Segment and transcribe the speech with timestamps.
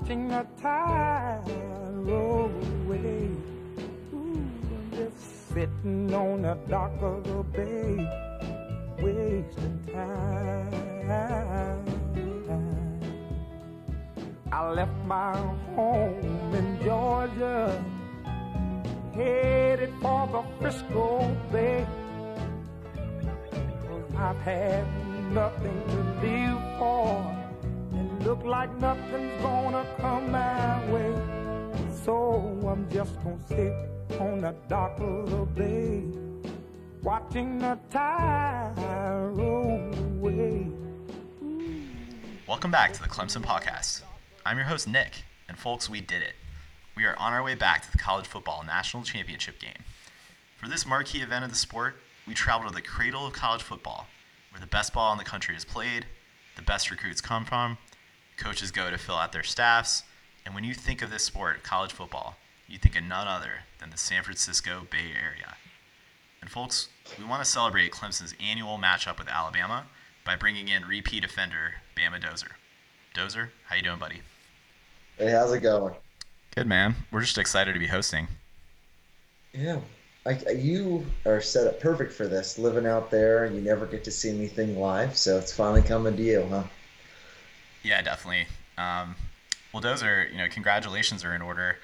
[0.00, 1.42] watching the tide
[1.92, 2.50] roll
[2.84, 3.30] away.
[4.14, 7.96] Ooh, I'm just sitting on the dock of the bay,
[8.98, 10.72] wasting time.
[14.52, 15.36] I left my
[15.74, 17.84] home in Georgia,
[19.14, 21.86] headed for the Frisco Bay.
[24.16, 24.86] I've had
[25.32, 27.45] nothing to live for,
[28.20, 31.14] look like nothing's gonna come my way.
[32.04, 33.72] So I'm just gonna sit
[34.20, 36.04] on the dock of the bay,
[37.02, 38.72] watching the tide
[39.36, 40.66] roll away.
[42.48, 44.02] Welcome back to the Clemson Podcast.
[44.44, 46.34] I'm your host, Nick, and folks, we did it.
[46.96, 49.84] We are on our way back to the college football national championship game.
[50.56, 54.06] For this marquee event of the sport, we travel to the cradle of college football,
[54.50, 56.06] where the best ball in the country is played,
[56.56, 57.76] the best recruits come from,
[58.36, 60.02] coaches go to fill out their staffs,
[60.44, 62.36] and when you think of this sport, college football,
[62.68, 65.56] you think of none other than the San Francisco Bay Area.
[66.40, 66.88] And folks,
[67.18, 69.86] we want to celebrate Clemson's annual matchup with Alabama
[70.24, 72.52] by bringing in repeat offender Bama Dozer.
[73.14, 74.20] Dozer, how you doing, buddy?
[75.18, 75.94] Hey, how's it going?
[76.54, 76.94] Good, man.
[77.10, 78.28] We're just excited to be hosting.
[79.52, 79.80] Yeah,
[80.26, 82.58] I, you are set up perfect for this.
[82.58, 86.22] Living out there, you never get to see anything live, so it's finally coming to
[86.22, 86.64] you, huh?
[87.86, 88.48] Yeah, definitely.
[88.76, 89.14] Um,
[89.72, 91.76] well, are you know, congratulations are in order.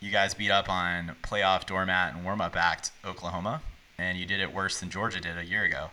[0.00, 3.60] You guys beat up on playoff doormat and warm-up act Oklahoma,
[3.98, 5.90] and you did it worse than Georgia did a year ago,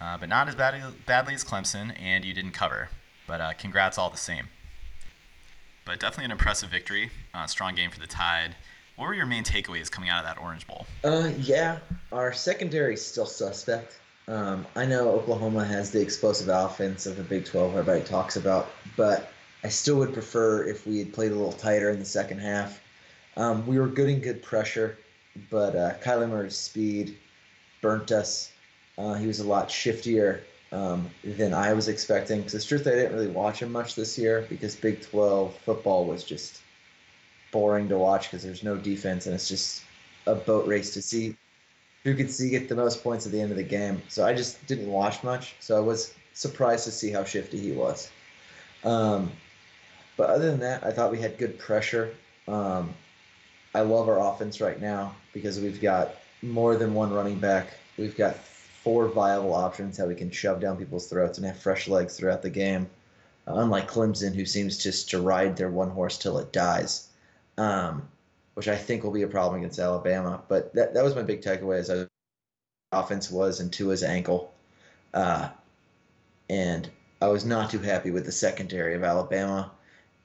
[0.00, 2.90] uh, but not as bad, badly as Clemson, and you didn't cover.
[3.26, 4.46] But uh, congrats all the same.
[5.84, 7.10] But definitely an impressive victory.
[7.34, 8.54] Uh, strong game for the Tide.
[8.94, 10.86] What were your main takeaways coming out of that Orange Bowl?
[11.02, 11.78] Uh, yeah,
[12.12, 13.98] our secondary is still suspect.
[14.28, 18.68] Um, I know Oklahoma has the explosive offense of the Big 12 everybody talks about,
[18.94, 19.32] but
[19.64, 22.78] I still would prefer if we had played a little tighter in the second half.
[23.38, 24.98] Um, we were getting good pressure,
[25.50, 27.16] but uh, Kyler Murray's speed
[27.80, 28.52] burnt us.
[28.98, 32.40] Uh, he was a lot shiftier um, than I was expecting.
[32.40, 36.04] Because it's truth, I didn't really watch him much this year because Big 12 football
[36.04, 36.60] was just
[37.50, 39.82] boring to watch because there's no defense and it's just
[40.26, 41.34] a boat race to see
[42.04, 44.02] who could see get the most points at the end of the game.
[44.08, 45.56] So I just didn't watch much.
[45.60, 48.10] So I was surprised to see how shifty he was.
[48.84, 49.30] Um,
[50.16, 52.14] but other than that, I thought we had good pressure.
[52.46, 52.94] Um,
[53.74, 57.74] I love our offense right now because we've got more than one running back.
[57.96, 61.88] We've got four viable options how we can shove down people's throats and have fresh
[61.88, 62.88] legs throughout the game.
[63.46, 67.08] Unlike Clemson, who seems just to ride their one horse till it dies,
[67.56, 68.06] um,
[68.58, 70.42] which I think will be a problem against Alabama.
[70.48, 72.08] But that, that was my big takeaway as
[72.90, 74.52] offense was and Tua's ankle.
[75.14, 75.50] Uh,
[76.50, 76.90] and
[77.22, 79.70] I was not too happy with the secondary of Alabama,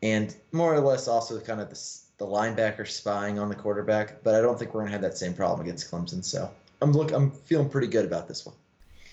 [0.01, 4.23] and more or less also kind of the, the linebacker spying on the quarterback.
[4.23, 6.25] But I don't think we're gonna have that same problem against Clemson.
[6.25, 6.49] So
[6.81, 8.55] I'm look I'm feeling pretty good about this one.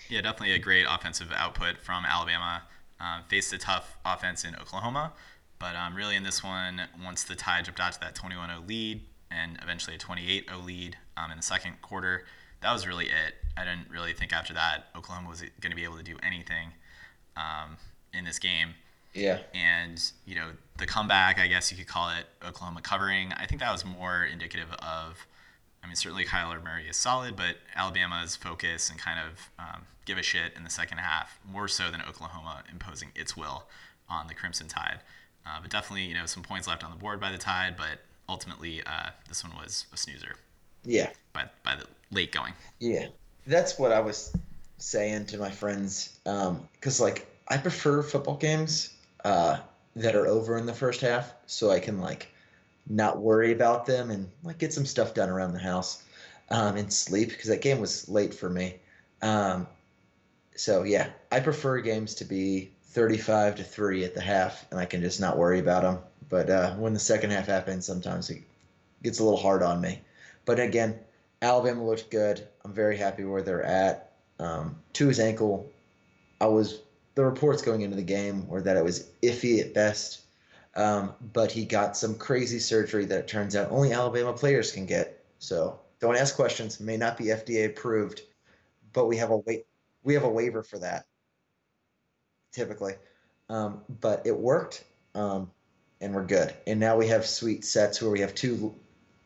[0.09, 2.63] Yeah, definitely a great offensive output from Alabama.
[2.99, 5.13] Uh, faced a tough offense in Oklahoma,
[5.59, 9.01] but um, really in this one, once the Tide jumped out to that 21-0 lead
[9.31, 12.25] and eventually a 28-0 lead um, in the second quarter,
[12.61, 13.35] that was really it.
[13.57, 16.69] I didn't really think after that Oklahoma was going to be able to do anything
[17.35, 17.77] um,
[18.13, 18.75] in this game.
[19.13, 19.39] Yeah.
[19.53, 23.33] And you know the comeback, I guess you could call it Oklahoma covering.
[23.33, 25.27] I think that was more indicative of
[25.83, 30.17] I mean, certainly Kyler Murray is solid, but Alabama's focus and kind of um, give
[30.17, 33.63] a shit in the second half more so than Oklahoma imposing its will
[34.07, 34.99] on the Crimson Tide.
[35.45, 37.99] Uh, but definitely, you know, some points left on the board by the Tide, but
[38.29, 40.35] ultimately, uh, this one was a snoozer.
[40.83, 41.09] Yeah.
[41.33, 42.53] By by the late going.
[42.79, 43.07] Yeah,
[43.45, 44.35] that's what I was
[44.77, 46.17] saying to my friends.
[46.23, 49.57] Because um, like I prefer football games uh,
[49.95, 52.29] that are over in the first half, so I can like
[52.87, 56.03] not worry about them and like get some stuff done around the house
[56.49, 58.75] um, and sleep because that game was late for me.
[59.21, 59.67] Um,
[60.55, 64.85] so yeah, I prefer games to be 35 to three at the half, and I
[64.85, 65.99] can just not worry about them.
[66.31, 68.41] But uh, when the second half happens, sometimes it
[69.03, 70.01] gets a little hard on me.
[70.45, 70.97] But again,
[71.41, 72.47] Alabama looked good.
[72.63, 74.13] I'm very happy where they're at.
[74.39, 75.69] Um, to his ankle,
[76.39, 76.79] I was
[77.15, 80.21] the reports going into the game were that it was iffy at best.
[80.75, 84.85] Um, but he got some crazy surgery that it turns out only Alabama players can
[84.85, 85.25] get.
[85.39, 86.79] So don't ask questions.
[86.79, 88.21] May not be FDA approved,
[88.93, 89.65] but we have a wait.
[90.03, 91.07] We have a waiver for that.
[92.53, 92.93] Typically,
[93.49, 95.51] um, but it worked, um,
[96.01, 96.53] and we're good.
[96.67, 98.73] And now we have sweet sets where we have two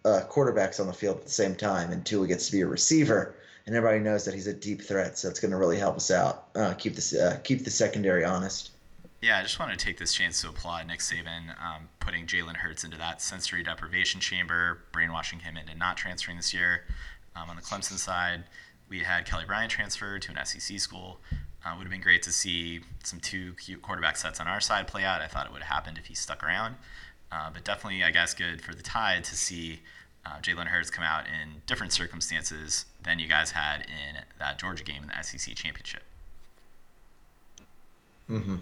[0.04, 2.68] uh, quarterbacks on the field at the same time, and Tua gets to be a
[2.68, 3.36] receiver,
[3.66, 5.18] and everybody knows that he's a deep threat.
[5.18, 6.50] So it's going to really help us out.
[6.54, 8.72] Uh, keep this uh, keep the secondary honest.
[9.22, 12.57] Yeah, I just want to take this chance to applaud Nick Saban um, putting Jalen
[12.57, 16.83] Hurts into that sensory deprivation chamber, brainwashing him into not transferring this year.
[17.36, 18.44] Um, on the Clemson side,
[18.88, 21.19] we had Kelly Bryant transfer to an SEC school.
[21.66, 24.88] Uh, would have been great to see some two cute quarterback sets on our side
[24.88, 25.22] play out.
[25.22, 26.76] I thought it would have happened if he stuck around.
[27.32, 29.80] Uh, but definitely, I guess, good for the Tide to see
[30.26, 34.84] uh, Jalen Hurts come out in different circumstances than you guys had in that Georgia
[34.84, 36.04] game in the SEC championship.
[38.30, 38.56] Mm-hmm.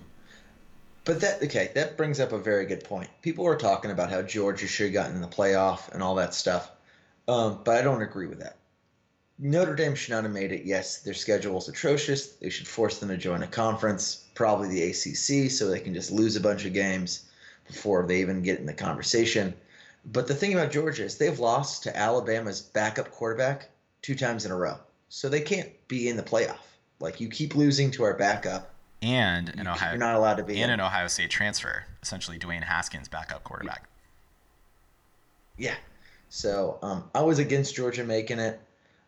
[1.06, 3.10] But that okay, that brings up a very good point.
[3.22, 6.34] People were talking about how Georgia should have gotten in the playoff and all that
[6.34, 6.72] stuff,
[7.28, 8.56] um, but I don't agree with that.
[9.40, 10.64] Notre Dame should not have made it.
[10.64, 12.34] Yes, their schedule is atrocious.
[12.34, 16.12] They should force them to join a conference, probably the ACC, so they can just
[16.12, 17.26] lose a bunch of games
[17.68, 19.54] before they even get in the conversation.
[20.06, 23.70] But the thing about Georgia is they've lost to Alabama's backup quarterback
[24.02, 24.78] two times in a row,
[25.10, 26.58] so they can't be in the playoff.
[27.00, 30.62] Like you keep losing to our backup, and an Ohio, you're not allowed to be
[30.62, 30.80] and in.
[30.80, 33.90] an Ohio State transfer, essentially Dwayne Haskins backup quarterback.
[35.58, 35.76] Yeah.
[36.30, 38.60] So um, I was against Georgia making it.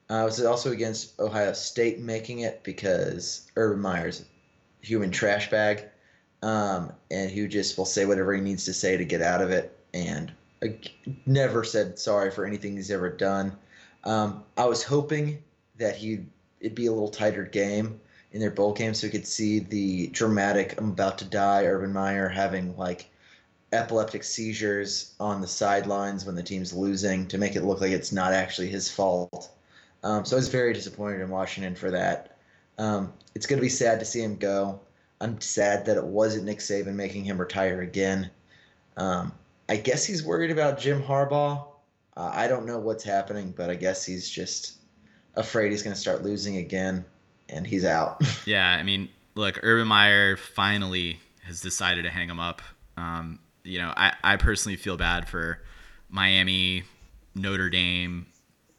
[0.09, 5.85] I was also against Ohio State making it because Urban Meyer's a human trash bag,
[6.43, 9.49] um, and who just will say whatever he needs to say to get out of
[9.49, 10.31] it, and
[10.63, 10.67] uh,
[11.25, 13.57] never said sorry for anything he's ever done.
[14.03, 15.43] Um, I was hoping
[15.77, 16.27] that he'd
[16.59, 17.99] it'd be a little tighter game
[18.31, 21.91] in their bowl game, so we could see the dramatic "I'm about to die" Urban
[21.93, 23.09] Meyer having like
[23.73, 28.11] epileptic seizures on the sidelines when the team's losing to make it look like it's
[28.11, 29.49] not actually his fault.
[30.05, 32.37] Um, so I was very disappointed in Washington for that.
[32.77, 34.79] Um, it's going to be sad to see him go.
[35.19, 38.29] I'm sad that it wasn't Nick Saban making him retire again.
[38.97, 39.33] Um,
[39.67, 41.65] I guess he's worried about Jim Harbaugh.
[42.15, 44.77] Uh, I don't know what's happening, but I guess he's just
[45.33, 47.03] afraid he's going to start losing again,
[47.49, 48.21] and he's out.
[48.45, 52.61] Yeah, I mean, look, Urban Meyer finally has decided to hang him up.
[52.95, 55.63] Um, you know, I, I personally feel bad for
[56.09, 56.83] Miami,
[57.33, 58.27] Notre Dame,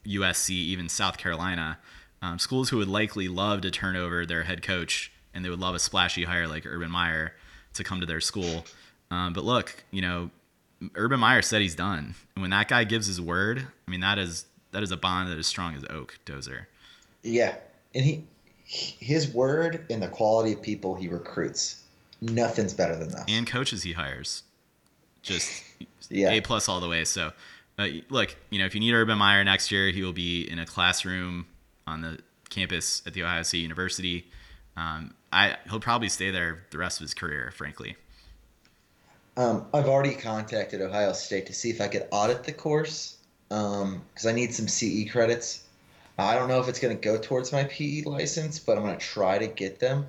[0.06, 1.78] USC, even South Carolina,
[2.22, 5.60] um, schools who would likely love to turn over their head coach and they would
[5.60, 7.34] love a splashy hire like Urban Meyer
[7.74, 8.64] to come to their school.
[9.10, 10.30] Um, but look, you know,
[10.94, 14.18] Urban Meyer said he's done, and when that guy gives his word, I mean that
[14.18, 16.18] is that is a bond that is strong as oak.
[16.26, 16.66] Dozer.
[17.22, 17.56] yeah,
[17.94, 18.24] and he
[18.64, 21.82] his word and the quality of people he recruits,
[22.20, 23.30] nothing's better than that.
[23.30, 24.42] and coaches he hires.
[25.22, 25.62] Just
[26.10, 26.30] Yeah.
[26.30, 27.04] A plus all the way.
[27.04, 27.32] So,
[27.78, 30.58] uh, look, you know, if you need Urban Meyer next year, he will be in
[30.58, 31.46] a classroom
[31.86, 32.18] on the
[32.48, 34.26] campus at the Ohio State University.
[34.76, 37.96] Um, I he'll probably stay there the rest of his career, frankly.
[39.36, 43.18] Um, I've already contacted Ohio State to see if I could audit the course
[43.48, 45.64] because I need some CE credits.
[46.18, 48.96] I don't know if it's going to go towards my PE license, but I'm going
[48.96, 50.06] to try to get them.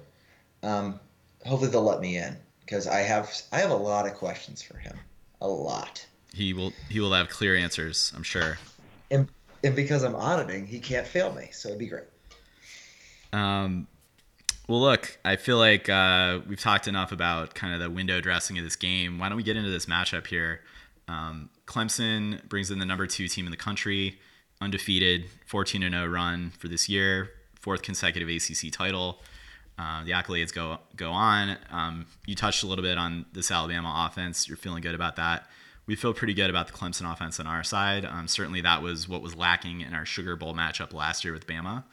[0.63, 0.99] Um,
[1.45, 4.77] hopefully, they'll let me in because I have I have a lot of questions for
[4.77, 4.97] him,
[5.41, 6.05] a lot.
[6.37, 8.59] He will he will have clear answers, I'm sure.
[9.09, 9.27] And
[9.63, 12.05] and because I'm auditing, he can't fail me, so it'd be great.
[13.33, 13.87] Um,
[14.67, 18.57] well, look, I feel like uh, we've talked enough about kind of the window dressing
[18.59, 19.17] of this game.
[19.17, 20.61] Why don't we get into this matchup here?
[21.07, 24.19] Um, Clemson brings in the number two team in the country,
[24.61, 29.21] undefeated, 14 0 run for this year, fourth consecutive ACC title.
[29.79, 31.57] Uh, the accolades go go on.
[31.71, 34.47] Um, you touched a little bit on this Alabama offense.
[34.47, 35.47] You're feeling good about that.
[35.87, 38.03] We feel pretty good about the Clemson offense on our side.
[38.05, 41.47] Um, certainly, that was what was lacking in our Sugar Bowl matchup last year with
[41.47, 41.85] Bama.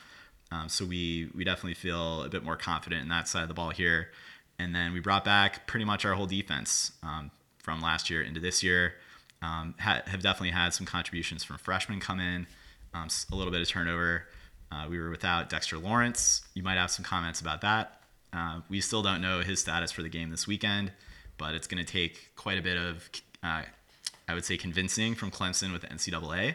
[0.51, 3.55] Um, so we we definitely feel a bit more confident in that side of the
[3.55, 4.11] ball here.
[4.59, 8.41] And then we brought back pretty much our whole defense um, from last year into
[8.41, 8.95] this year.
[9.43, 12.47] Um, ha- have definitely had some contributions from freshmen come in,
[12.95, 14.27] um, a little bit of turnover.
[14.71, 16.43] Uh, we were without Dexter Lawrence.
[16.55, 18.01] You might have some comments about that.
[18.33, 20.93] Uh, we still don't know his status for the game this weekend,
[21.37, 23.09] but it's going to take quite a bit of,
[23.43, 23.63] uh,
[24.29, 26.55] I would say, convincing from Clemson with the NCAA.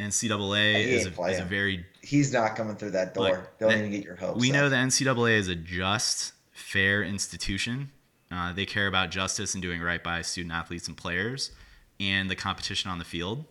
[0.00, 3.28] NCAA is a, is a very He's not coming through that door.
[3.28, 4.40] Look, Don't that- even get your hopes.
[4.40, 7.90] we know the NCAA is a just, fair institution.
[8.30, 11.52] Uh, they care about justice and doing right by student athletes and players,
[12.00, 13.44] and the competition on the field.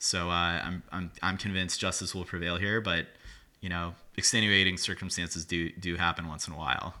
[0.00, 0.32] So uh,
[0.64, 2.80] I'm, I'm I'm convinced justice will prevail here.
[2.80, 3.06] But
[3.60, 6.94] you know, extenuating circumstances do do happen once in a while.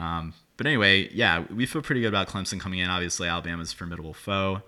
[0.00, 2.88] Um, but anyway, yeah, we feel pretty good about Clemson coming in.
[2.88, 4.62] Obviously, Alabama's a formidable foe.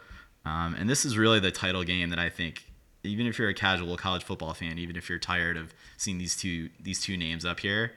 [0.47, 2.65] Um, and this is really the title game that I think,
[3.03, 6.37] even if you're a casual college football fan, even if you're tired of seeing these
[6.37, 7.93] two these two names up here,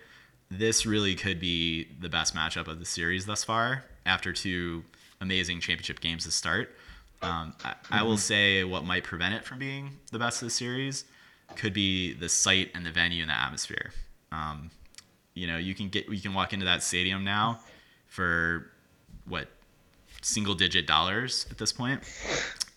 [0.49, 3.85] this really could be the best matchup of the series thus far.
[4.05, 4.83] After two
[5.21, 6.75] amazing championship games to start,
[7.21, 10.51] um, I, I, will say what might prevent it from being the best of the
[10.51, 11.03] series
[11.55, 13.91] could be the site and the venue and the atmosphere.
[14.31, 14.71] Um,
[15.35, 17.59] you know, you can get you can walk into that stadium now
[18.07, 18.71] for
[19.25, 19.49] what
[20.21, 22.01] single digit dollars at this point.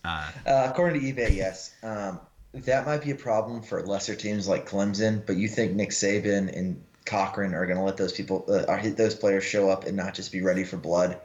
[0.05, 1.73] Uh, uh, according to eBay, yes.
[1.83, 2.19] Um,
[2.53, 6.55] that might be a problem for lesser teams like Clemson, but you think Nick Saban
[6.55, 10.13] and Cochran are going to let those people, uh, those players show up and not
[10.13, 11.19] just be ready for blood?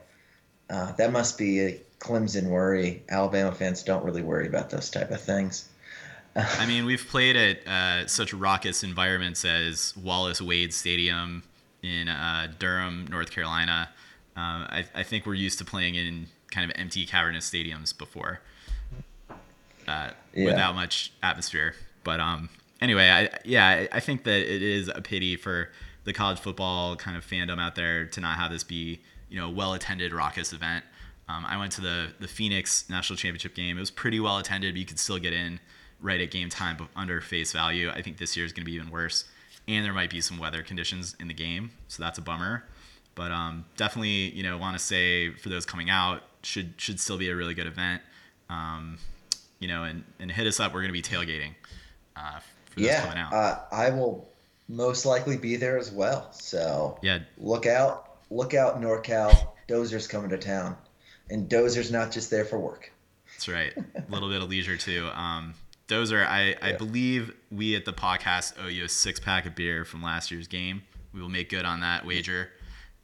[0.71, 3.03] Uh, that must be a Clemson worry.
[3.09, 5.69] Alabama fans don't really worry about those type of things.
[6.37, 11.43] I mean, we've played at uh, such raucous environments as Wallace Wade Stadium
[11.83, 13.89] in uh, Durham, North Carolina.
[14.39, 18.39] Uh, I, I, think we're used to playing in kind of empty, cavernous stadiums before,
[19.89, 20.45] uh, yeah.
[20.45, 21.75] without much atmosphere.
[22.05, 22.49] But um,
[22.81, 25.71] anyway, I, yeah, I, I think that it is a pity for
[26.05, 29.51] the college football kind of fandom out there to not have this be, you know,
[29.51, 30.85] well attended, raucous event.
[31.29, 33.77] Um, I went to the the Phoenix national championship game.
[33.77, 35.59] It was pretty well attended, but you could still get in
[36.01, 37.91] right at game time, but under face value.
[37.91, 39.25] I think this year is going to be even worse,
[39.67, 42.63] and there might be some weather conditions in the game, so that's a bummer.
[43.19, 47.19] But um, definitely, you know, want to say for those coming out, should should still
[47.19, 48.01] be a really good event.
[48.49, 48.97] Um,
[49.59, 50.73] you know, and, and hit us up.
[50.73, 51.51] We're going to be tailgating
[52.15, 52.39] uh,
[52.71, 53.33] for yeah, coming out.
[53.33, 54.31] Uh, I will
[54.69, 56.33] most likely be there as well.
[56.33, 59.49] So yeah, look out, look out, NorCal.
[59.67, 60.77] Dozer's coming to town,
[61.29, 62.93] and Dozer's not just there for work.
[63.33, 63.73] That's right.
[63.77, 65.09] A little bit of leisure too.
[65.13, 65.55] Um,
[65.89, 69.85] Dozer, I, I believe we at the podcast owe you a six pack of beer
[69.85, 70.83] from last year's game.
[71.13, 72.51] We will make good on that wager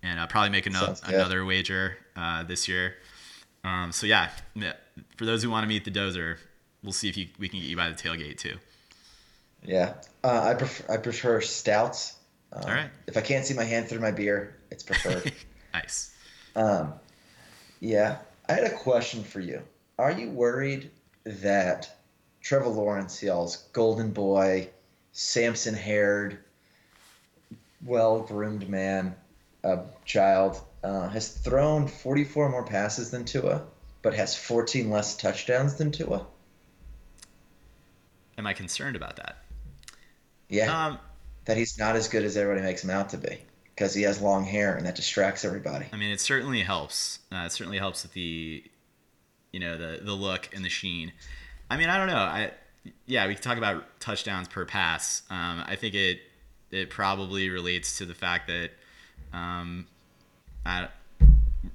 [0.04, 2.94] and uh, probably make another, another wager uh, this year.
[3.64, 4.28] Um, so, yeah,
[5.16, 6.36] for those who want to meet the Dozer,
[6.82, 8.56] we'll see if you, we can get you by the tailgate too.
[9.62, 12.16] Yeah, uh, I prefer I prefer stouts.
[12.52, 12.90] Um, All right.
[13.06, 15.32] If I can't see my hand through my beer, it's preferred.
[15.72, 16.14] nice.
[16.54, 16.92] Um,
[17.80, 19.62] yeah, I had a question for you.
[19.98, 20.90] Are you worried
[21.24, 21.96] that
[22.42, 24.68] Trevor Lawrence yells, "Golden boy,
[25.12, 26.38] Samson-haired,
[27.86, 29.16] well-groomed man,
[29.64, 33.62] a child, uh, has thrown 44 more passes than Tua,
[34.02, 36.26] but has 14 less touchdowns than Tua."
[38.36, 39.38] Am I concerned about that?
[40.48, 40.86] Yeah.
[40.86, 40.98] Um,
[41.44, 43.38] that he's not as good as everybody makes him out to be
[43.74, 45.86] because he has long hair and that distracts everybody.
[45.92, 47.18] I mean, it certainly helps.
[47.32, 48.64] Uh, it certainly helps with the,
[49.52, 51.12] you know, the the look and the sheen.
[51.70, 52.16] I mean, I don't know.
[52.16, 52.50] I
[53.06, 55.22] yeah, we can talk about touchdowns per pass.
[55.30, 56.20] Um, I think it
[56.70, 58.70] it probably relates to the fact that
[59.32, 59.86] um,
[60.64, 60.88] I,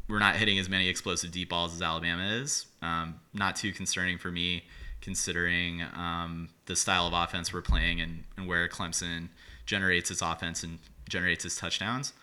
[0.08, 2.68] we're not hitting as many explosive deep balls as Alabama is.
[2.82, 4.64] Um, not too concerning for me,
[5.02, 9.30] considering um, the style of offense we're playing and, and where Clemson
[9.66, 12.14] generates its offense and generates its touchdowns.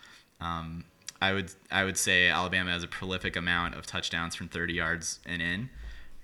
[0.41, 0.85] Um,
[1.21, 5.19] I would I would say Alabama has a prolific amount of touchdowns from 30 yards
[5.25, 5.69] and in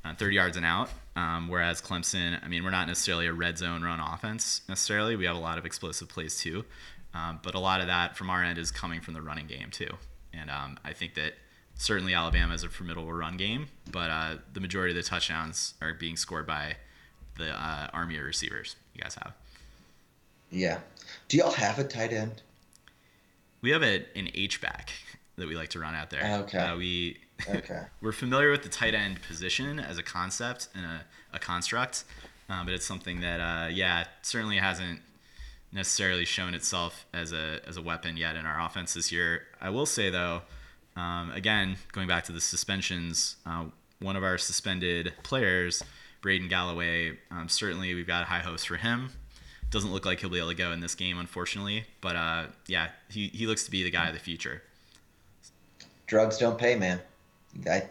[0.06, 0.90] uh, 30 yards and out.
[1.16, 5.16] Um, whereas Clemson, I mean, we're not necessarily a red zone run offense necessarily.
[5.16, 6.66] We have a lot of explosive plays too,
[7.14, 9.70] um, but a lot of that from our end is coming from the running game
[9.72, 9.90] too.
[10.34, 11.34] And um, I think that
[11.76, 15.94] certainly Alabama is a formidable run game, but uh, the majority of the touchdowns are
[15.94, 16.78] being scored by
[17.38, 19.34] the uh, army of receivers you guys have.
[20.52, 20.80] Yeah.
[21.30, 22.42] Do y'all have a tight end?
[23.62, 24.92] We have a, an H back
[25.38, 26.42] that we like to run out there.
[26.44, 26.58] Okay.
[26.58, 27.18] Uh, we
[27.50, 27.82] Okay.
[28.02, 31.04] we're familiar with the tight end position as a concept and a,
[31.34, 32.04] a construct,
[32.50, 35.02] um, but it's something that, uh, yeah, certainly hasn't
[35.74, 39.44] necessarily shown itself as a as a weapon yet in our offense this year.
[39.60, 40.44] I will say though,
[40.96, 43.66] um, again, going back to the suspensions, uh,
[44.00, 45.84] one of our suspended players,
[46.22, 49.10] Braden Galloway, um, certainly we've got high hopes for him.
[49.72, 52.90] Doesn't look like he'll be able to go in this game, unfortunately, but uh, yeah,
[53.10, 54.62] he, he looks to be the guy of the future.
[56.06, 57.02] Drugs don't pay, man.
[57.68, 57.88] I,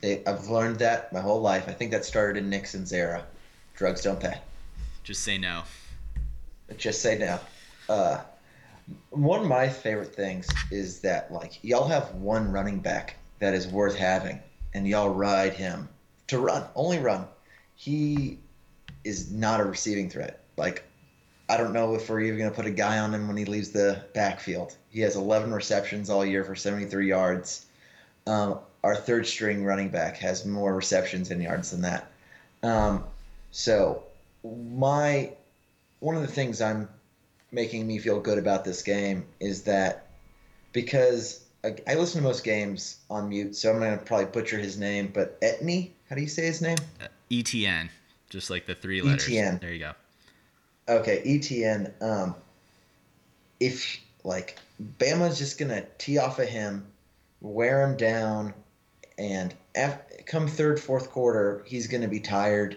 [0.00, 1.68] they, I've learned that my whole life.
[1.68, 3.26] I think that started in Nixon's era.
[3.74, 4.38] Drugs don't pay.
[5.02, 5.64] Just say no.
[6.76, 7.40] Just say now.
[7.88, 8.22] Uh,
[9.10, 13.66] one of my favorite things is that like y'all have one running back that is
[13.66, 14.40] worth having,
[14.74, 15.88] and y'all ride him
[16.28, 17.26] to run, only run.
[17.74, 18.40] He
[19.04, 20.44] is not a receiving threat.
[20.56, 20.84] Like
[21.48, 23.44] I don't know if we're even going to put a guy on him when he
[23.44, 24.76] leaves the backfield.
[24.90, 27.66] He has 11 receptions all year for 73 yards.
[28.26, 32.10] Um, our third string running back has more receptions and yards than that.
[32.64, 33.04] Um,
[33.52, 34.02] so
[34.44, 35.32] my
[36.00, 36.88] one of the things I'm
[37.50, 40.08] making me feel good about this game is that
[40.72, 44.78] because I, I listen to most games on mute, so I'm gonna probably butcher his
[44.78, 45.10] name.
[45.12, 46.78] But Etney, how do you say his name?
[47.30, 47.88] ETN,
[48.30, 49.26] just like the three letters.
[49.26, 49.60] ETN.
[49.60, 49.92] There you go.
[50.88, 52.02] Okay, ETN.
[52.02, 52.34] Um,
[53.58, 54.58] if like
[54.98, 56.86] Bama's just gonna tee off of him,
[57.40, 58.54] wear him down,
[59.18, 59.54] and
[60.26, 62.76] come third, fourth quarter, he's gonna be tired,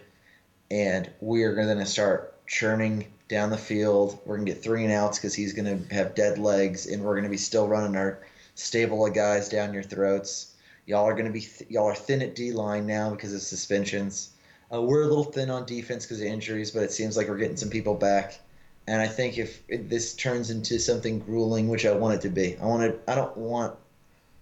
[0.71, 4.20] and we're gonna start churning down the field.
[4.25, 7.29] We're gonna get three and outs because he's gonna have dead legs, and we're gonna
[7.29, 8.20] be still running our
[8.56, 10.56] stable of guys down your throats.
[10.88, 14.32] Y'all are gonna be th- y'all are thin at D line now because of suspensions.
[14.74, 17.38] Uh, we're a little thin on defense because of injuries, but it seems like we're
[17.38, 18.39] getting some people back.
[18.88, 22.29] And I think if it, this turns into something grueling, which I want it to
[22.29, 23.00] be, I want it.
[23.08, 23.75] I don't want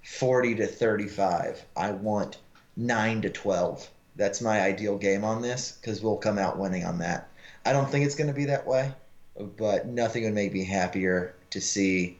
[0.02, 1.62] forty to thirty-five.
[1.76, 2.38] I want
[2.78, 3.86] nine to twelve.
[4.16, 7.30] That's my ideal game on this because we'll come out winning on that.
[7.68, 8.94] I don't think it's going to be that way,
[9.58, 12.18] but nothing would make me happier to see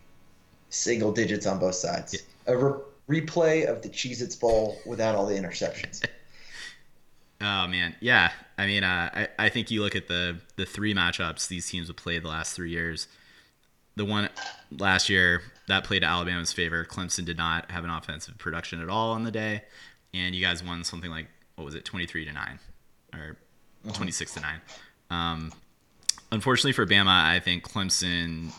[0.70, 2.22] single digits on both sides.
[2.48, 6.06] A re- replay of the Cheez-Its Bowl without all the interceptions.
[7.39, 8.32] Oh man, yeah.
[8.58, 11.86] I mean, uh, I I think you look at the the three matchups these teams
[11.86, 13.08] have played the last three years.
[13.96, 14.30] The one
[14.72, 16.84] last year that played to Alabama's favor.
[16.84, 19.66] Clemson did not have an offensive production at all on the day,
[20.16, 21.27] and you guys won something like
[21.58, 22.58] what was it, twenty three to nine,
[23.13, 23.38] or
[23.94, 24.60] twenty six to nine.
[25.09, 25.51] Um,
[26.31, 28.51] unfortunately for Bama, I think Clemson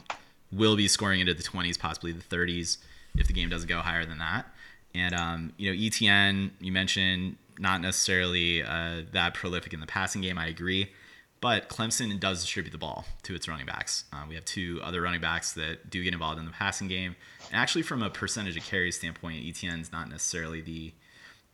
[0.53, 2.79] will be scoring into the twenties, possibly the thirties,
[3.17, 4.47] if the game doesn't go higher than that.
[4.95, 10.23] And um, you know, ETN, you mentioned not necessarily uh, that prolific in the passing
[10.23, 10.39] game.
[10.39, 10.93] I agree,
[11.41, 14.05] but Clemson does distribute the ball to its running backs.
[14.13, 17.17] Uh, we have two other running backs that do get involved in the passing game.
[17.51, 20.93] And actually, from a percentage of carries standpoint, ETN's not necessarily the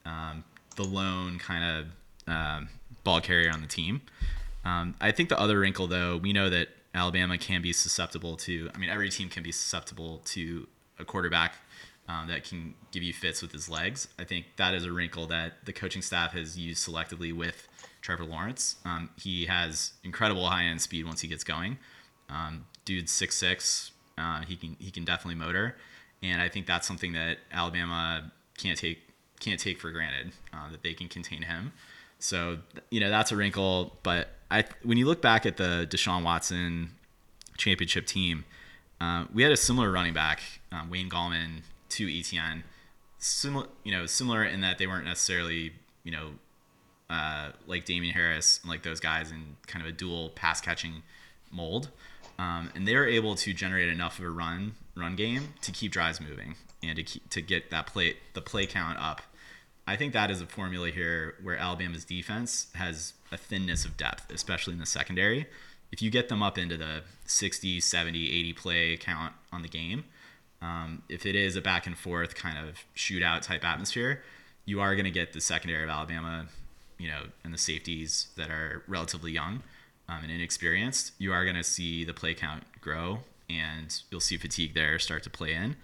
[0.06, 0.44] um,
[0.76, 1.86] the lone kind
[2.26, 2.68] of um,
[3.04, 4.02] ball carrier on the team.
[4.64, 8.70] Um, I think the other wrinkle, though, we know that Alabama can be susceptible to.
[8.74, 10.66] I mean, every team can be susceptible to
[10.98, 11.56] a quarterback
[12.08, 14.08] um, that can give you fits with his legs.
[14.18, 17.68] I think that is a wrinkle that the coaching staff has used selectively with
[18.00, 18.76] Trevor Lawrence.
[18.84, 21.78] Um, he has incredible high end speed once he gets going.
[22.28, 23.92] Um, dude's six six.
[24.16, 25.76] Uh, he can he can definitely motor,
[26.22, 28.98] and I think that's something that Alabama can't take
[29.40, 31.72] can't take for granted uh, that they can contain him.
[32.18, 32.58] So
[32.90, 33.98] you know that's a wrinkle.
[34.02, 36.90] But I when you look back at the Deshaun Watson
[37.56, 38.44] championship team,
[39.00, 40.40] uh, we had a similar running back,
[40.72, 42.62] um, Wayne Gallman to ETN.
[43.18, 46.30] Similar, you know, similar in that they weren't necessarily, you know,
[47.08, 51.02] uh, like Damien Harris and like those guys in kind of a dual pass catching
[51.50, 51.90] mold,
[52.38, 55.90] um, and they were able to generate enough of a run run game to keep
[55.90, 59.22] drives moving and to keep, to get that play the play count up.
[59.86, 64.30] I think that is a formula here where Alabama's defense has a thinness of depth,
[64.32, 65.46] especially in the secondary.
[65.92, 70.04] If you get them up into the 60, 70, 80 play count on the game,
[70.62, 74.22] um, if it is a back and forth kind of shootout type atmosphere,
[74.64, 76.46] you are going to get the secondary of Alabama,
[76.98, 79.62] you know, and the safeties that are relatively young
[80.08, 81.12] um, and inexperienced.
[81.18, 83.20] You are going to see the play count grow,
[83.50, 85.76] and you'll see fatigue there start to play in,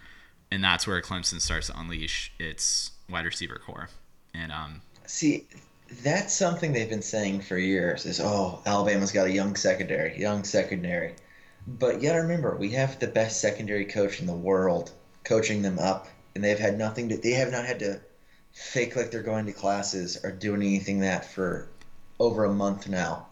[0.49, 3.89] and that's where Clemson starts to unleash its wide receiver core.
[4.33, 5.47] And um, See,
[6.03, 10.43] that's something they've been saying for years is, oh, Alabama's got a young secondary, young
[10.43, 11.15] secondary.
[11.67, 14.91] But yet, remember, we have the best secondary coach in the world
[15.23, 17.99] coaching them up, and they've had nothing to, they have not had to
[18.51, 21.67] fake like they're going to classes or doing anything that for
[22.19, 23.27] over a month now.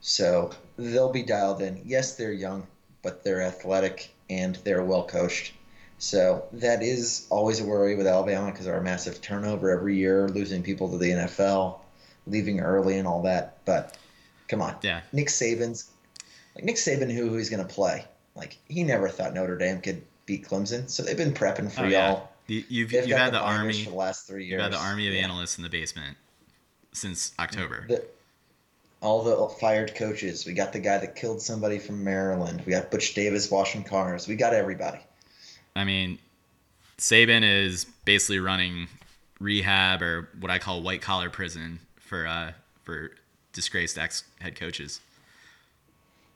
[0.00, 1.82] So they'll be dialed in.
[1.84, 2.66] Yes, they're young,
[3.02, 5.52] but they're athletic and they're well coached.
[5.98, 10.62] So that is always a worry with Alabama because our massive turnover every year, losing
[10.62, 11.80] people to the NFL,
[12.26, 13.64] leaving early, and all that.
[13.64, 13.96] But
[14.46, 15.90] come on, yeah, Nick Saban's
[16.54, 18.04] like Nick Saban, who he's going to play.
[18.36, 21.84] Like he never thought Notre Dame could beat Clemson, so they've been prepping for oh,
[21.84, 21.90] y'all.
[21.90, 22.20] yeah.
[22.46, 24.52] You, you've They've you've had the, binders army for the last three years.
[24.52, 25.24] you've had the army of Yeah.
[25.24, 26.16] analysts in the basement
[26.92, 27.84] since October.
[27.88, 28.06] The,
[29.00, 30.46] all the fired coaches.
[30.46, 32.62] We got the guy that killed somebody from Maryland.
[32.64, 34.26] We got Butch Davis washing cars.
[34.26, 34.98] We got everybody.
[35.78, 36.18] I mean,
[36.98, 38.88] Saban is basically running
[39.40, 43.12] rehab or what I call white collar prison for uh, for
[43.52, 45.00] disgraced ex head coaches.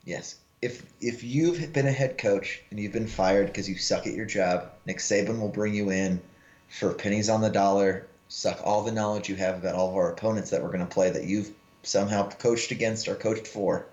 [0.05, 0.37] Yes.
[0.61, 4.15] If if you've been a head coach and you've been fired because you suck at
[4.15, 6.21] your job, Nick Saban will bring you in
[6.69, 10.13] for pennies on the dollar, suck all the knowledge you have about all of our
[10.13, 11.51] opponents that we're going to play that you've
[11.83, 13.87] somehow coached against or coached for,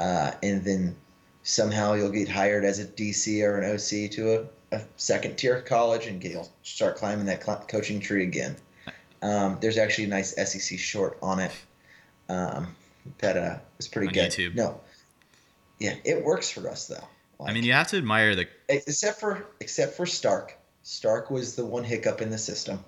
[0.00, 0.96] uh, and then
[1.44, 5.60] somehow you'll get hired as a DC or an OC to a, a second tier
[5.62, 8.56] college and get, you'll start climbing that cl- coaching tree again.
[9.22, 11.52] Um, there's actually a nice SEC short on it
[12.28, 12.74] um,
[13.18, 14.30] that uh, was pretty On good.
[14.30, 14.54] YouTube.
[14.54, 14.80] No,
[15.78, 17.04] yeah, it works for us though.
[17.44, 20.56] I mean, you have to admire the except for except for Sark.
[20.82, 22.84] Sark was the one hiccup in the system.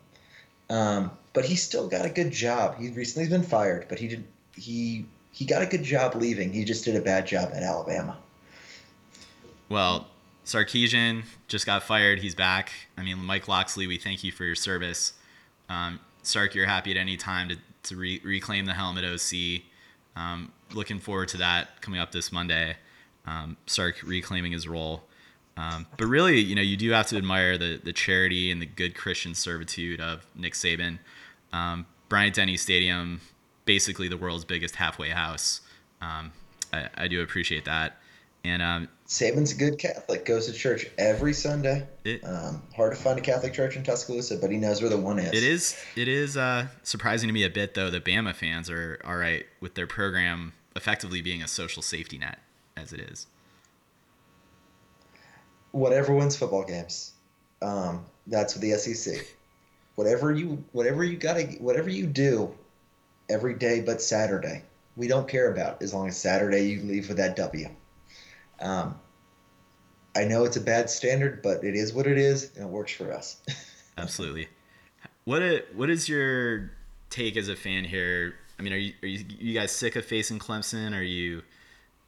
[0.70, 2.78] Um, but he still got a good job.
[2.78, 4.24] He recently been fired, but he did
[4.56, 6.52] he he got a good job leaving.
[6.52, 8.18] He just did a bad job at Alabama.
[9.68, 10.06] Well,
[10.44, 12.18] Sarkisian just got fired.
[12.18, 12.72] He's back.
[12.96, 15.12] I mean, Mike Locksley, we thank you for your service.
[15.68, 19.62] Um, Sark, you're happy at any time to, to re- reclaim the helmet OC.
[20.16, 22.76] Um, looking forward to that coming up this Monday.
[23.26, 25.04] Um, Sark reclaiming his role.
[25.56, 28.66] Um, but really, you know, you do have to admire the the charity and the
[28.66, 30.98] good Christian servitude of Nick Saban.
[31.52, 33.20] Um, Bryant Denny Stadium,
[33.64, 35.60] basically the world's biggest halfway house.
[36.00, 36.32] Um,
[36.72, 37.98] I, I, do appreciate that.
[38.44, 41.86] And um, Saban's a good Catholic, goes to church every Sunday.
[42.04, 44.98] It, um, hard to find a Catholic church in Tuscaloosa, but he knows where the
[44.98, 45.32] one is.
[45.32, 45.76] It is.
[45.94, 47.90] It is uh, surprising to me a bit, though.
[47.90, 52.40] that Bama fans are all right with their program effectively being a social safety net,
[52.76, 53.26] as it is
[55.72, 57.12] whatever wins football games.
[57.60, 59.26] Um, that's the SEC.
[59.96, 62.54] Whatever you whatever you gotta whatever you do
[63.28, 64.62] every day but Saturday,
[64.96, 67.68] we don't care about as long as Saturday you leave with that W.
[68.62, 68.98] Um,
[70.16, 72.92] I know it's a bad standard, but it is what it is, and it works
[72.92, 73.40] for us.
[73.98, 74.48] Absolutely.
[75.24, 76.70] What a, what is your
[77.10, 78.34] take as a fan here?
[78.58, 80.96] I mean, are you, are you you guys sick of facing Clemson?
[80.96, 81.42] Are you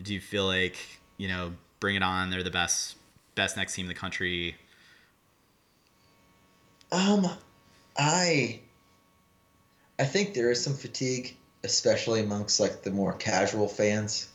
[0.03, 0.77] do you feel like
[1.17, 2.31] you know bring it on?
[2.31, 2.97] They're the best
[3.35, 4.57] best next team in the country?
[6.93, 7.27] Um,
[7.97, 8.61] I
[9.99, 14.29] I think there is some fatigue, especially amongst like the more casual fans.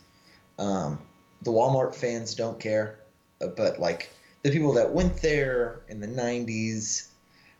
[0.57, 0.99] Um,
[1.41, 2.99] the Walmart fans don't care,
[3.41, 4.09] uh, but like
[4.43, 7.07] the people that went there in the '90s,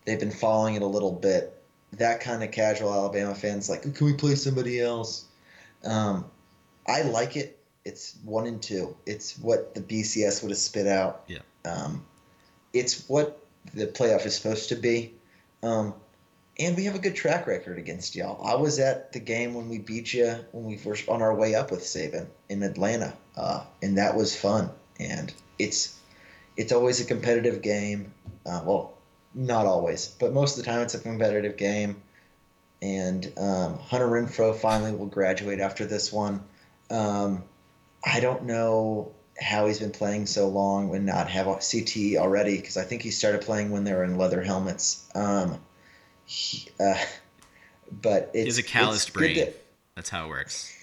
[0.06, 1.56] they've been following it a little bit.
[1.94, 5.26] That kind of casual Alabama fans like, can we play somebody else?
[5.84, 6.26] Um,
[6.88, 8.96] I like it it's one and two.
[9.06, 11.24] It's what the BCS would have spit out.
[11.28, 11.40] Yeah.
[11.66, 12.06] Um,
[12.74, 15.14] it's what the playoff is supposed to be.
[15.64, 15.94] Um,
[16.60, 18.46] and we have a good track record against y'all.
[18.46, 21.56] I was at the game when we beat you when we were on our way
[21.56, 24.70] up with Saban in Atlanta, uh, and that was fun.
[25.00, 25.98] And it's
[26.58, 28.14] it's always a competitive game.
[28.46, 28.98] Uh, well,
[29.34, 32.02] not always, but most of the time it's a competitive game.
[32.82, 36.44] And um, Hunter Renfrow finally will graduate after this one.
[36.90, 37.44] Um,
[38.06, 42.78] I don't know how he's been playing so long and not have CT already because
[42.78, 45.06] I think he started playing when they were in leather helmets.
[45.16, 45.60] Um,
[46.80, 46.96] uh,
[48.02, 49.36] but it's, he's a calloused brain.
[49.36, 49.54] To,
[49.96, 50.76] That's how it works.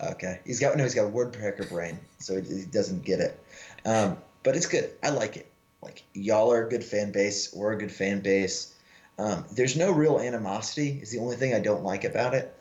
[0.00, 3.38] Okay, he's got no, he's got a woodpecker brain, so he, he doesn't get it.
[3.84, 4.90] Um, but it's good.
[5.02, 5.50] I like it.
[5.82, 7.52] Like y'all are a good fan base.
[7.54, 8.74] We're a good fan base.
[9.18, 10.98] Um, there's no real animosity.
[11.02, 12.54] Is the only thing I don't like about it.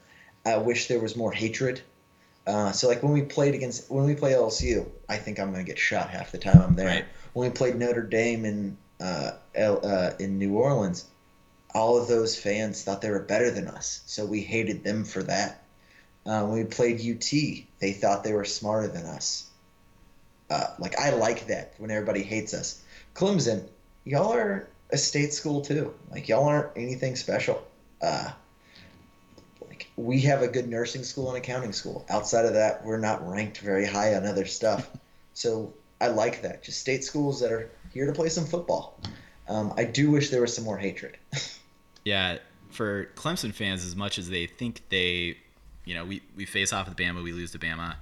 [0.46, 1.82] I wish there was more hatred
[2.50, 5.64] uh, so like when we played against when we play LSU, I think I'm going
[5.64, 6.88] to get shot half the time I'm there.
[6.88, 7.06] Right.
[7.34, 11.06] When we played Notre Dame in uh, L, uh, in New Orleans,
[11.74, 15.24] all of those fans thought they were better than us, so we hated them for
[15.24, 15.64] that.
[16.26, 17.32] Uh, when we played UT,
[17.80, 19.50] they thought they were smarter than us.
[20.50, 22.82] Uh, like I like that when everybody hates us.
[23.14, 23.68] Clemson,
[24.04, 25.94] y'all are a state school too.
[26.12, 27.64] Like y'all aren't anything special.
[28.02, 28.32] Uh,
[29.96, 32.06] we have a good nursing school and accounting school.
[32.10, 34.90] Outside of that, we're not ranked very high on other stuff.
[35.36, 36.64] So I like that.
[36.64, 39.00] Just state schools that are here to play some football.
[39.48, 41.18] Um, I do wish there was some more hatred.
[42.10, 42.40] yeah,
[42.72, 45.38] for Clemson fans, as much as they think they,
[45.86, 47.98] you know, we, we face off with Bama, we lose to Bama.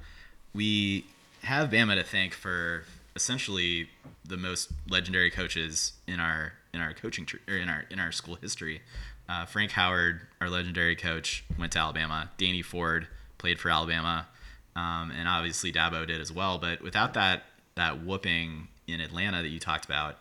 [0.53, 1.05] We
[1.43, 2.85] have Bama to thank for
[3.17, 3.89] essentially
[4.23, 8.35] the most legendary coaches in our in our coaching or in our in our school
[8.35, 8.81] history.
[9.27, 12.31] Uh, Frank Howard, our legendary coach, went to Alabama.
[12.37, 14.25] Danny Ford played for Alabama,
[14.77, 16.59] um, and obviously Dabo did as well.
[16.59, 17.43] But without that
[17.75, 20.15] that whooping in Atlanta that you talked about,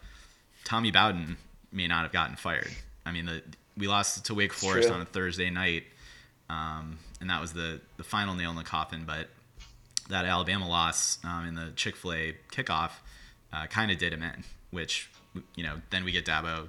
[0.64, 1.36] Tommy Bowden
[1.70, 2.72] may not have gotten fired.
[3.04, 3.42] I mean, the,
[3.76, 5.84] we lost to Wake Forest on a Thursday night,
[6.48, 9.04] um, and that was the the final nail in the coffin.
[9.06, 9.28] But
[10.08, 12.92] that Alabama loss um, in the Chick Fil A kickoff
[13.52, 15.10] uh, kind of did him in, which
[15.54, 16.68] you know then we get Dabo,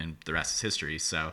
[0.00, 0.98] and the rest is history.
[0.98, 1.32] So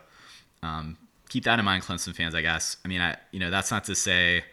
[0.64, 0.98] um,
[1.30, 2.36] keep that in mind, Clemson fans.
[2.36, 2.78] I guess.
[2.84, 4.44] I mean, I you know that's not to say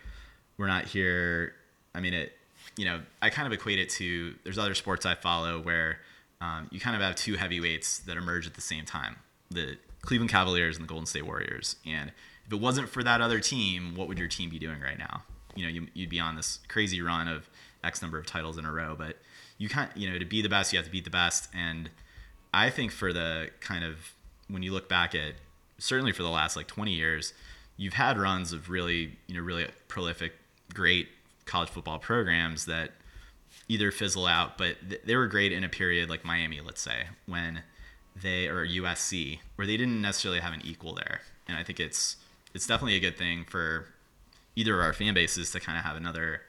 [0.58, 1.54] we're not here.
[1.94, 2.32] I mean, it.
[2.76, 5.98] You know, I kind of equate it to there's other sports I follow where
[6.40, 9.16] um, you kind of have two heavyweights that emerge at the same time:
[9.50, 11.76] the Cleveland Cavaliers and the Golden State Warriors.
[11.86, 12.12] And
[12.46, 15.22] if it wasn't for that other team, what would your team be doing right now?
[15.54, 17.48] You know, you, would be on this crazy run of
[17.84, 18.94] X number of titles in a row.
[18.96, 19.16] But
[19.58, 21.48] you can't, you know, to be the best, you have to beat the best.
[21.54, 21.90] And
[22.52, 24.12] I think for the kind of
[24.48, 25.34] when you look back at
[25.78, 27.32] certainly for the last like 20 years,
[27.76, 30.32] you've had runs of really, you know, really prolific,
[30.74, 31.08] great
[31.46, 32.90] college football programs that
[33.68, 37.06] either fizzle out, but th- they were great in a period like Miami, let's say,
[37.26, 37.62] when
[38.20, 42.16] they or USC where they didn't necessarily have an equal there, and I think it's
[42.54, 43.86] it's definitely a good thing for
[44.56, 46.42] either of our fan bases to kind of have another,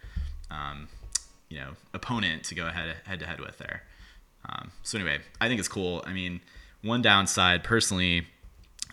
[0.52, 0.88] um,
[1.50, 3.84] you know, opponent to go ahead head to head with there.
[4.48, 6.04] Um, so anyway, I think it's cool.
[6.06, 6.42] I mean,
[6.82, 8.28] one downside personally,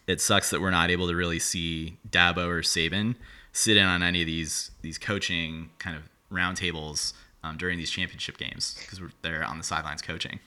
[0.07, 3.17] it sucks that we're not able to really see Dabo or Saban
[3.53, 6.03] sit in on any of these these coaching kind of
[6.33, 10.39] roundtables um, during these championship games because they're on the sidelines coaching.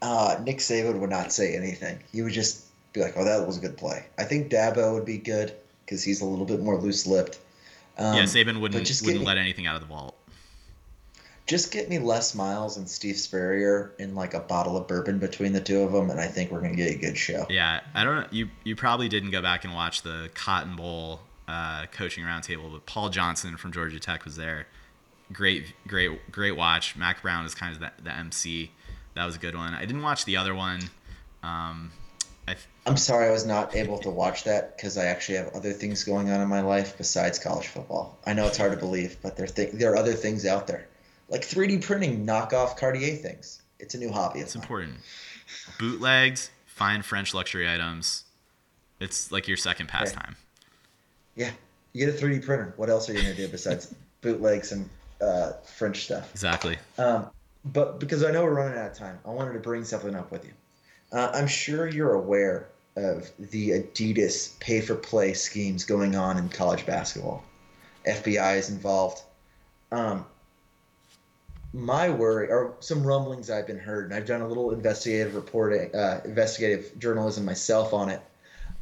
[0.00, 1.98] Uh, Nick Saban would not say anything.
[2.12, 5.04] He would just be like, "Oh, that was a good play." I think Dabo would
[5.04, 5.52] be good
[5.84, 7.38] because he's a little bit more loose-lipped.
[7.96, 10.14] Um, yeah, Saban wouldn't wouldn't let anything out of the vault.
[11.46, 15.52] Just get me Les Miles and Steve Spurrier in like a bottle of bourbon between
[15.52, 17.46] the two of them, and I think we're gonna get a good show.
[17.48, 18.26] Yeah, I don't know.
[18.30, 22.86] You you probably didn't go back and watch the Cotton Bowl uh, coaching roundtable, but
[22.86, 24.66] Paul Johnson from Georgia Tech was there.
[25.32, 26.94] Great, great, great watch.
[26.96, 28.70] Mack Brown is kind of the, the MC.
[29.18, 29.74] That was a good one.
[29.74, 30.78] I didn't watch the other one.
[31.42, 31.90] Um,
[32.46, 32.54] I
[32.86, 36.04] am sorry I was not able to watch that because I actually have other things
[36.04, 38.16] going on in my life besides college football.
[38.24, 40.86] I know it's hard to believe, but there th- there are other things out there,
[41.28, 43.60] like 3D printing knockoff Cartier things.
[43.80, 44.38] It's a new hobby.
[44.38, 44.98] It's important.
[45.80, 48.22] Bootlegs, fine French luxury items.
[49.00, 50.36] It's like your second pastime.
[51.34, 51.50] Yeah,
[51.92, 52.72] you get a 3D printer.
[52.76, 54.88] What else are you gonna do besides bootlegs and
[55.20, 56.30] uh, French stuff?
[56.30, 56.78] Exactly.
[56.98, 57.30] Um,
[57.64, 60.30] but because I know we're running out of time, I wanted to bring something up
[60.30, 60.52] with you.
[61.12, 66.48] Uh, I'm sure you're aware of the Adidas pay for play schemes going on in
[66.48, 67.44] college basketball.
[68.06, 69.22] FBI is involved.
[69.92, 70.26] Um,
[71.72, 75.94] my worry, or some rumblings I've been heard, and I've done a little investigative reporting,
[75.94, 78.22] uh, investigative journalism myself on it.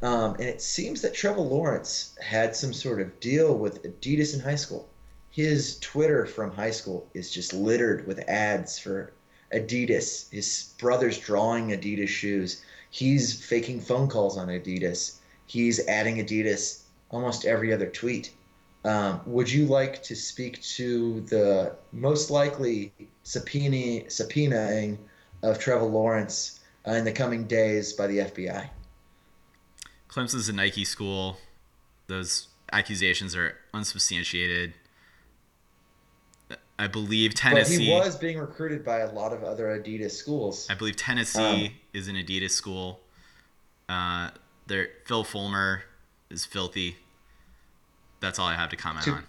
[0.02, 4.40] Um, and it seems that Trevor Lawrence had some sort of deal with Adidas in
[4.40, 4.88] high school.
[5.36, 9.12] His Twitter from high school is just littered with ads for
[9.52, 10.30] Adidas.
[10.30, 12.62] His brother's drawing Adidas shoes.
[12.88, 15.18] He's faking phone calls on Adidas.
[15.44, 18.32] He's adding Adidas almost every other tweet.
[18.86, 24.96] Um, would you like to speak to the most likely subpoena, subpoenaing
[25.42, 28.70] of Trevor Lawrence uh, in the coming days by the FBI?
[30.08, 31.36] Clemson's a Nike school.
[32.06, 34.72] Those accusations are unsubstantiated.
[36.78, 37.76] I believe Tennessee.
[37.78, 40.66] But he was being recruited by a lot of other Adidas schools.
[40.68, 43.00] I believe Tennessee um, is an Adidas school.
[43.88, 44.30] Uh,
[44.66, 45.84] there, Phil Fulmer
[46.28, 46.96] is filthy.
[48.20, 49.24] That's all I have to comment to, on.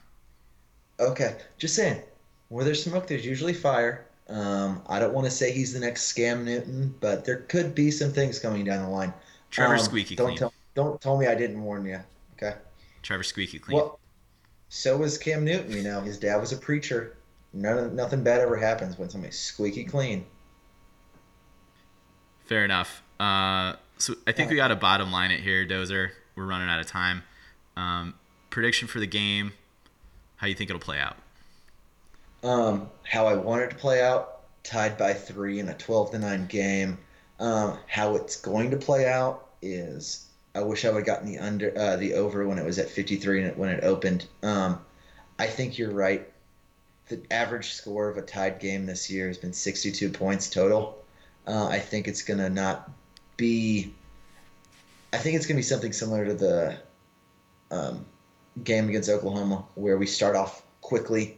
[1.00, 2.02] Okay, just saying.
[2.50, 4.06] Where there's smoke, there's usually fire.
[4.30, 7.92] Um, I don't want to say he's the next Scam Newton, but there could be
[7.92, 9.14] some things coming down the line.
[9.52, 10.38] Trevor um, Squeaky don't clean.
[10.38, 12.00] Tell, don't tell me I didn't warn you.
[12.36, 12.56] Okay.
[13.04, 13.78] Trevor Squeaky clean.
[13.78, 14.00] Well,
[14.70, 15.72] so was Cam Newton.
[15.72, 17.16] You know, his dad was a preacher.
[17.54, 20.26] None, nothing bad ever happens when somebody's squeaky clean.
[22.46, 23.02] Fair enough.
[23.20, 26.12] Uh, so I think we got to bottom line it here, Dozer.
[26.36, 27.24] We're running out of time.
[27.76, 28.14] Um,
[28.50, 29.54] prediction for the game.
[30.38, 31.18] How you think it'll play out?
[32.44, 34.42] Um, how I want it to play out.
[34.64, 36.98] Tide by three in a twelve to nine game.
[37.40, 41.40] Um, how it's going to play out is I wish I would have gotten the
[41.40, 44.26] under uh, the over when it was at 53 and when it opened.
[44.42, 44.80] Um,
[45.38, 46.28] I think you're right
[47.10, 51.04] the average score of a Tide game this year has been 62 points total.
[51.46, 52.92] Uh, I think it's to not
[53.38, 53.94] be.
[55.14, 56.78] I think it's to be something similar to the
[57.72, 58.06] um,
[58.64, 61.38] game against Oklahoma, where we start off quickly.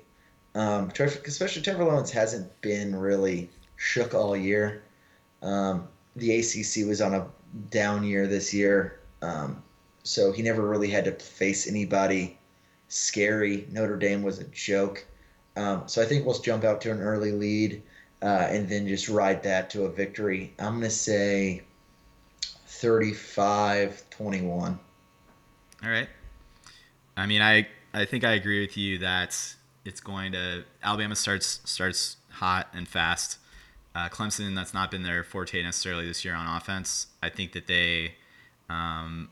[0.56, 4.84] Um, especially Trevor Lawrence hasn't been really shook all year.
[5.44, 7.28] Um, the ACC was on a
[7.70, 9.62] down year this year, um,
[10.04, 12.40] so he never really had to face anybody
[12.88, 13.68] scary.
[13.72, 15.06] Notre Dame was a joke.
[15.60, 17.82] Um, so I think we'll jump out to an early lead
[18.22, 20.54] uh, and then just ride that to a victory.
[20.58, 21.64] I'm going to say
[22.68, 24.80] 35 21.
[25.84, 26.08] All right.
[27.18, 29.38] I mean, I, I think I agree with you that
[29.84, 33.38] it's going to Alabama starts starts hot and fast.
[33.94, 37.08] Uh, Clemson, that's not been their forte necessarily this year on offense.
[37.22, 38.14] I think that they,
[38.70, 39.30] um,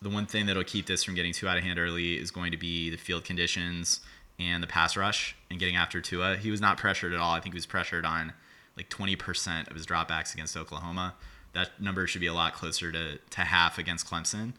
[0.00, 2.50] the one thing that'll keep this from getting too out of hand early is going
[2.50, 4.00] to be the field conditions
[4.46, 6.36] and the pass rush and getting after Tua.
[6.36, 7.32] He was not pressured at all.
[7.32, 8.32] I think he was pressured on
[8.76, 11.14] like 20% of his dropbacks against Oklahoma.
[11.52, 14.54] That number should be a lot closer to, to half against Clemson.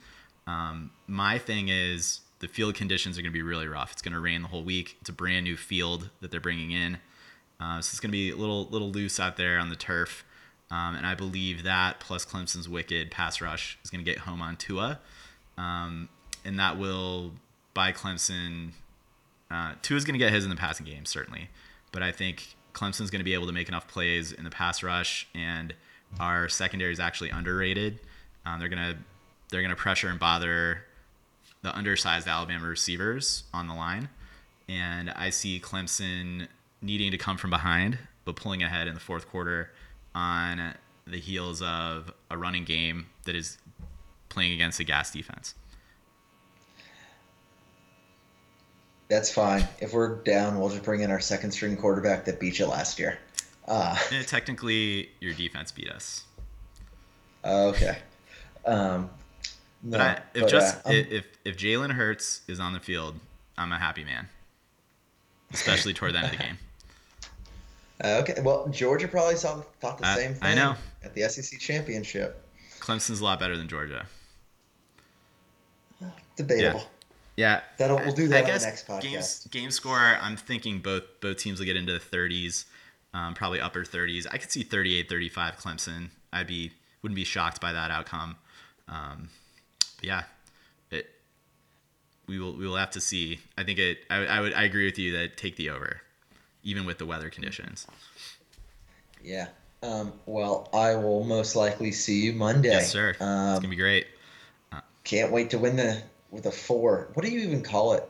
[0.46, 3.94] Um, my thing is the field conditions are going to be really rough.
[3.94, 4.98] It's going to rain the whole week.
[5.02, 6.98] It's a brand new field that they're bringing in.
[7.60, 10.26] Uh, so it's going to be a little little loose out there on the turf.
[10.70, 14.42] Um, and I believe that plus Clemson's wicked pass rush is going to get home
[14.42, 15.00] on Tua.
[15.58, 16.10] Um,
[16.44, 17.32] and that will
[17.74, 18.72] buy Clemson
[19.54, 21.50] uh, is going to get his in the passing game, certainly.
[21.92, 24.82] But I think Clemson's going to be able to make enough plays in the pass
[24.82, 25.74] rush and
[26.20, 28.00] our secondary is actually underrated.
[28.46, 28.98] Um, they're gonna
[29.50, 30.84] they're gonna pressure and bother
[31.62, 34.10] the undersized Alabama receivers on the line,
[34.68, 36.48] and I see Clemson
[36.82, 39.72] needing to come from behind but pulling ahead in the fourth quarter
[40.16, 40.74] on
[41.06, 43.58] the heels of a running game that is
[44.30, 45.56] playing against a gas defense.
[49.14, 49.68] That's fine.
[49.80, 52.98] If we're down, we'll just bring in our second string quarterback that beat you last
[52.98, 53.20] year.
[53.68, 56.24] Uh, Eh, technically, your defense beat us.
[57.46, 58.00] okay.
[58.66, 59.12] Um,
[59.84, 62.80] no, But I, if but, just uh, if if, if Jalen Hurts is on the
[62.80, 63.20] field,
[63.56, 64.30] I'm a happy man.
[65.52, 66.58] Especially toward the end of the game.
[68.04, 68.42] uh, okay.
[68.42, 70.44] Well, Georgia probably saw thought the I- same thing.
[70.44, 70.74] I know.
[71.04, 72.44] at the SEC championship.
[72.80, 74.08] Clemson's a lot better than Georgia.
[76.36, 76.80] Debatable.
[76.80, 76.86] Yeah,
[77.36, 79.50] Yeah, that'll- we'll do that on the guess next podcast.
[79.52, 82.66] Game, game score, I'm thinking both both teams will get into the 30s,
[83.14, 84.28] um, probably upper 30s.
[84.32, 86.10] I could see 38, 35 Clemson.
[86.32, 88.36] I'd be wouldn't be shocked by that outcome.
[88.88, 89.30] Um,
[89.98, 90.24] but yeah,
[90.92, 91.10] it
[92.28, 93.40] we will we will have to see.
[93.58, 94.00] I think it.
[94.10, 96.02] I, I would I agree with you that take the over,
[96.64, 97.88] even with the weather conditions.
[99.24, 99.48] Yeah.
[99.82, 102.70] Um, well, I will most likely see you Monday.
[102.70, 103.10] Yes, sir.
[103.12, 104.08] it's Um, gonna be great.
[105.04, 106.02] can't wait to win the
[106.34, 107.10] with a four.
[107.14, 108.10] What do you even call it?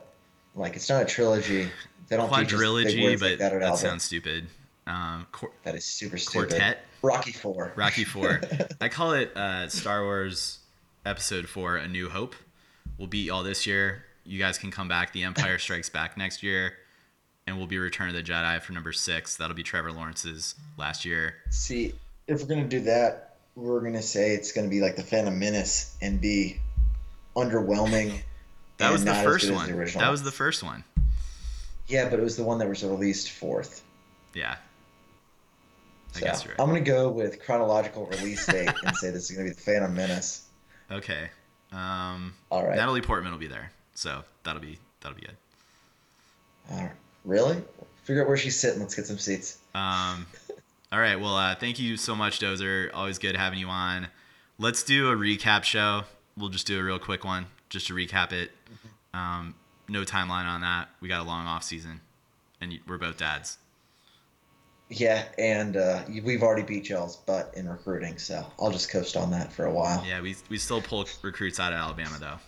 [0.56, 1.68] Like it's not a trilogy.
[2.08, 4.46] They don't teach us big Quadrilogy, words but like that that sounds stupid.
[4.86, 5.26] Um,
[5.62, 6.50] That is super stupid.
[6.50, 6.84] quartet.
[7.02, 7.72] Rocky Four.
[7.76, 8.40] Rocky Four.
[8.80, 10.58] I call it uh, Star Wars
[11.04, 12.34] Episode Four: A New Hope.
[12.98, 14.04] We'll beat y'all this year.
[14.24, 15.12] You guys can come back.
[15.12, 16.74] The Empire Strikes Back next year,
[17.46, 19.36] and we'll be Return of the Jedi for number six.
[19.36, 21.34] That'll be Trevor Lawrence's last year.
[21.50, 21.94] See,
[22.26, 25.96] if we're gonna do that, we're gonna say it's gonna be like the Phantom Menace
[26.00, 26.58] and be
[27.36, 28.20] underwhelming.
[28.78, 29.68] That was the first one.
[29.70, 29.84] the.
[29.98, 30.84] That was the first one.
[31.86, 33.82] Yeah, but it was the one that was released fourth.
[34.34, 34.56] Yeah.
[36.14, 36.60] I So, guess you're right.
[36.60, 39.94] I'm gonna go with chronological release date and say this is gonna be the Phantom
[39.94, 40.42] Menace.
[40.92, 41.30] Okay.
[41.72, 42.76] Um, All right.
[42.76, 45.36] Natalie Portman will be there, so that'll be that'll be good.
[46.70, 46.90] Right.
[47.24, 47.56] Really?
[48.04, 48.80] Figure out where she's sitting.
[48.80, 49.56] Let's get some seats.
[49.74, 50.26] Um,
[50.92, 51.18] all right.
[51.18, 52.90] Well, uh, thank you so much, Dozer.
[52.92, 54.08] Always good having you on.
[54.58, 56.04] Let's do a recap show.
[56.36, 58.50] We'll just do a real quick one just to recap it.
[59.12, 59.54] Um,
[59.88, 60.88] no timeline on that.
[61.00, 62.00] We got a long off season,
[62.60, 63.58] and we're both dads.
[64.90, 69.30] Yeah, and uh, we've already beat y'all's butt in recruiting, so I'll just coast on
[69.30, 70.04] that for a while.
[70.06, 72.38] Yeah, we we still pull recruits out of Alabama though.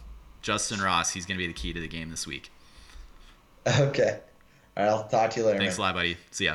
[0.42, 2.50] Justyn Ross, he's gonna be the key to the game this week.
[3.80, 4.20] Okay.
[4.76, 5.58] All right, I'll talk to you later.
[5.58, 5.86] Thanks man.
[5.86, 6.16] a lot, buddy.
[6.30, 6.54] See ya.